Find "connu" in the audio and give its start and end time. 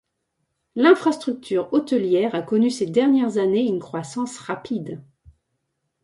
2.41-2.71